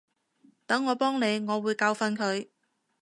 [0.65, 2.47] 等我幫你，我會教訓佢